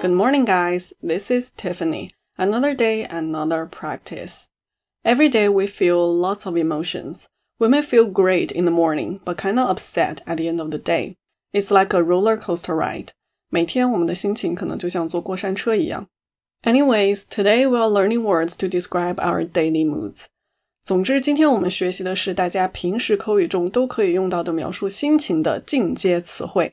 [0.00, 0.92] Good morning, guys.
[1.02, 2.10] This is Tiffany.
[2.36, 4.46] Another day, another practice.
[5.04, 7.26] Every day we feel lots of emotions.
[7.58, 10.70] We may feel great in the morning, but kind of upset at the end of
[10.70, 11.16] the day.
[11.52, 13.08] It's like a roller coaster ride.
[13.50, 16.06] 每天我们的心情可能就像坐过山车一样。
[16.62, 20.26] Anyways, today we are learning words to describe our daily moods.
[20.84, 26.72] 总之，今天我们学习的是大家平时口语中都可以用到的描述心情的进阶词汇。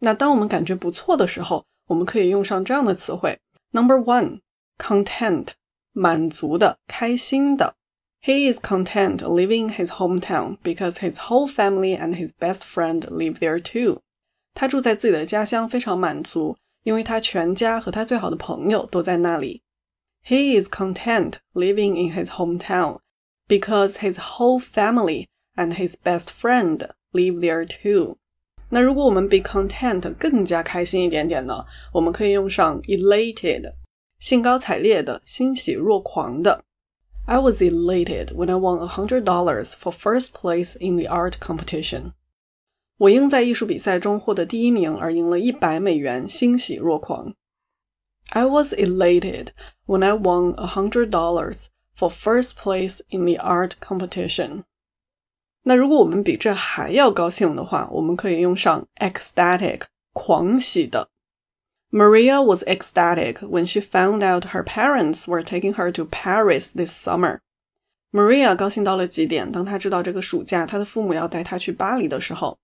[0.00, 3.38] 那当我们感觉不错的时候， 我们可以用上这样的词汇：
[3.72, 4.40] Number one,
[4.78, 5.48] content，
[5.92, 7.74] 满足的、开心的。
[8.22, 13.60] He is content living his hometown because his whole family and his best friend live there
[13.60, 14.00] too.
[14.52, 19.62] 他住在自己的家乡，非常满足，因为他全家和他最好的朋友都在那里。
[20.24, 22.98] He is content living in his hometown
[23.48, 28.18] because his whole family and his best friend live there too.
[28.70, 31.66] 那如果我们比 content 更加开心一点点呢？
[31.92, 33.72] 我们可以用上 elated，
[34.20, 36.64] 兴高采烈的、欣喜若狂的。
[37.26, 42.12] I was elated when I won a hundred dollars for first place in the art competition.
[42.98, 47.34] 我因在艺术比赛中获得第一名而赢了一百美元，欣喜若狂。
[48.30, 49.48] I was elated
[49.86, 54.62] when I won a hundred dollars for first place in the art competition.
[55.64, 61.10] 那如果我们比这还要高兴的话，我们可以用上 ecstatic，狂喜的。
[61.90, 67.40] Maria was ecstatic when she found out her parents were taking her to Paris this summer.
[68.12, 72.58] Maria 高兴到了极点，当她知道这个暑假她的父母要带她去巴黎的时候。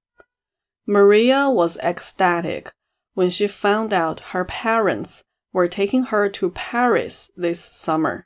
[0.87, 2.67] Maria was ecstatic
[3.15, 5.21] when she found out her parents
[5.53, 8.25] were taking her to Paris this summer.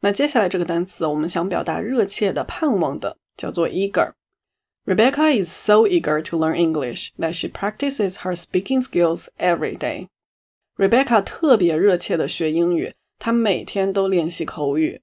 [0.00, 3.18] 那接下来这个单词，我们想表达热切的、盼望的。
[3.40, 9.76] 叫做 eager。Rebecca is so eager to learn English that she practices her speaking skills every
[9.76, 10.08] day.
[10.76, 15.02] Rebecca 特别热切的学英语，她每天都练习口语。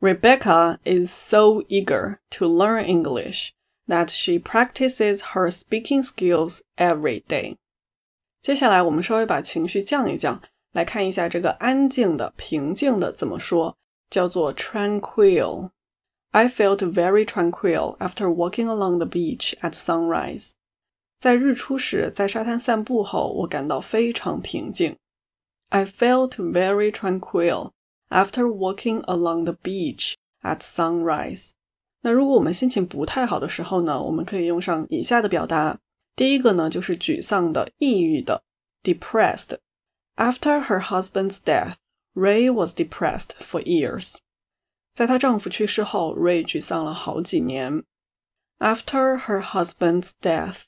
[0.00, 3.50] Rebecca is so eager to learn English
[3.86, 7.56] that she practices her speaking skills every day.
[8.42, 10.42] 接下来我们稍微把情绪降一降，
[10.72, 13.76] 来看一下这个安静的、平静的怎么说，
[14.10, 15.70] 叫做 tranquil。
[16.33, 20.55] I felt very tranquil after walking along the beach at sunrise.
[21.23, 21.37] i
[25.85, 27.73] felt very tranquil
[28.09, 31.51] after walking along the beach at sunrise。
[32.01, 35.77] 那如果我们心情不太好的时候呢，我们可以用上以下的表达。
[36.15, 38.41] 第一个呢，就是沮丧的、抑郁的
[38.83, 39.57] ，depressed。
[40.15, 41.75] After her husband's death,
[42.13, 44.15] Rey was depressed for years.
[44.93, 47.83] 在她丈夫去世后，，Ray 沮丧了好几年。
[48.59, 50.63] After her husband's death,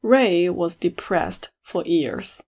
[0.00, 2.38] Ray was depressed for years.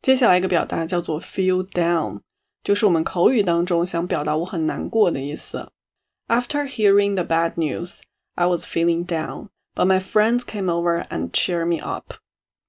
[0.00, 2.20] 接下来一个表达叫做 feel down，
[2.62, 5.70] 就是我们口语当中想表达我很难过的意思。
[6.28, 8.00] After hearing the bad news,
[8.34, 12.14] I was feeling down, but my friends came over and cheered me up.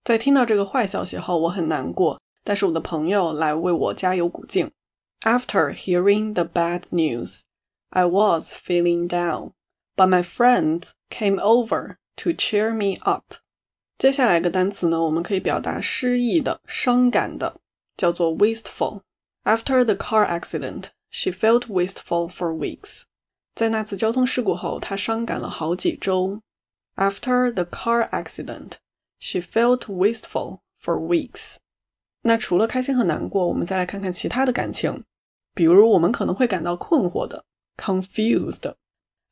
[0.03, 4.71] 在听到这个坏消息后，我很难过，但是我的朋友来为我加油鼓劲。
[5.21, 7.41] After hearing the bad news,
[7.91, 9.53] I was feeling down,
[9.95, 13.35] but my friends came over to cheer me up.
[13.97, 17.59] 接下来一个单词呢，我们可以表达失意的、伤感的，
[17.97, 19.01] 叫做 wistful.
[19.43, 23.03] After the car accident, she felt wistful for weeks.
[23.55, 26.39] 在那次交通事故后，她伤感了好几周。
[26.95, 28.73] After the car accident,
[29.19, 31.55] she felt wistful for weeks.
[32.21, 35.03] 那除了开心和难过，我们再来看看其他的感情，
[35.53, 37.43] 比如我们可能会感到困惑的。
[37.78, 38.72] confused.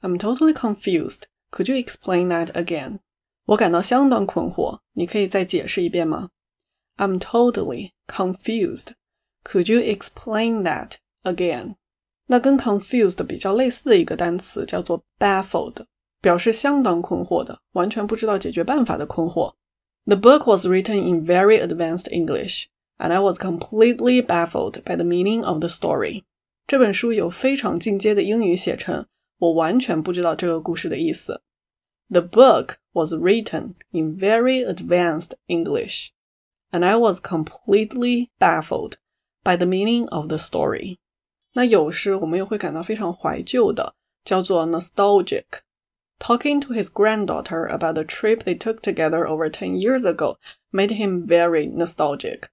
[0.01, 1.23] I'm totally confused.
[1.51, 3.01] Could you explain that again?
[3.47, 6.31] 我感到相当困惑，你可以再解释一遍吗？
[6.97, 8.93] I'm totally confused.
[9.45, 10.95] Could you explain that
[11.25, 11.77] again?
[12.27, 15.85] 那跟 confused 比较类似的一个单词叫做 baffled，
[16.21, 19.55] 表示相当困惑的，完全不知道解决办法的困惑。
[20.07, 22.67] The book was written in very advanced English,
[22.99, 26.25] and I was completely baffled by the meaning of the story.
[26.67, 29.07] 这本书有非常进阶的英语写成，
[29.39, 31.43] 我完全不知道这个故事的意思。
[32.09, 36.09] The book was written in very advanced English,
[36.71, 38.95] and I was completely baffled
[39.43, 40.99] by the meaning of the story.
[41.55, 43.95] 那有时我们又会感到非常怀旧的，
[44.25, 45.45] 叫做 nostalgic.
[46.19, 50.37] Talking to his granddaughter about the trip they took together over 10 years ago
[50.71, 52.49] made him very nostalgic.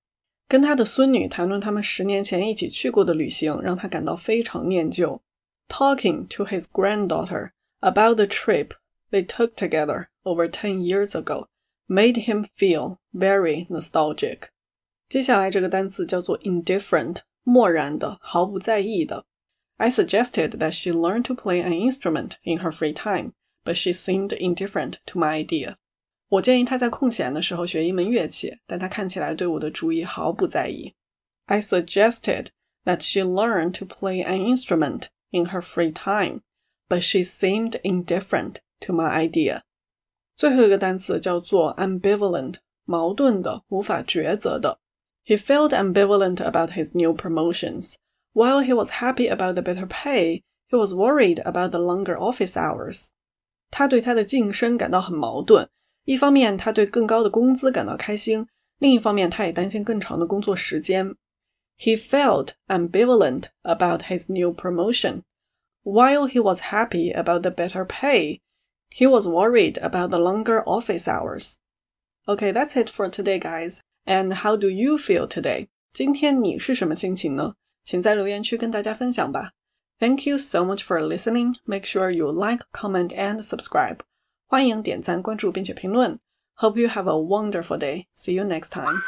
[0.48, 5.22] 跟他的孙女谈论他们十年前一起去过的旅行，让他感到非常念旧。
[5.68, 8.72] Talking to his granddaughter about the trip
[9.12, 11.46] they took together over ten years ago
[11.88, 14.50] made him feel very nostalgic.
[15.08, 19.26] 接下来这个单词叫做 indifferent，漠然的，毫不在意的。
[19.78, 23.34] I suggested that she learn to play an instrument in her free time,
[23.64, 25.78] but she seemed indifferent to my idea.
[26.34, 30.94] 我建议她在空闲的时候学一门乐器，但她看起来对我的主意毫不在意。
[31.48, 32.48] I suggested
[32.86, 36.42] that she learn to play an instrument in her free time,
[36.88, 39.62] but she seemed indifferent to my idea.
[40.36, 42.56] 最后一个单词叫做 ambivalent，
[42.86, 44.80] 矛盾的，无法抉择的。
[45.26, 47.96] He felt ambivalent about his new promotions.
[48.34, 52.54] While he was happy about the better pay, he was worried about the longer office
[52.54, 53.10] hours.
[53.72, 55.68] 他对他的晋升感到很矛盾，
[56.06, 58.48] 一方面他对更高的工资感到开心，
[58.80, 61.16] 另一方面他也担心更长的工作时间。
[61.78, 65.22] He felt ambivalent about his new promotion.
[65.84, 68.42] While he was happy about the better pay,
[68.90, 71.56] he was worried about the longer office hours.
[72.26, 73.80] Okay, that's it for today, guys.
[74.06, 75.68] And how do you feel today?
[75.94, 77.56] 今天你是什么心情呢？
[77.86, 79.54] 请在留言区跟大家分享吧。
[80.00, 81.56] Thank you so much for listening.
[81.66, 84.00] Make sure you like, comment, and subscribe.
[84.55, 86.17] 欢迎点赞、关注并且评论。
[86.55, 88.07] Hope you have a wonderful day.
[88.15, 89.03] See you next time.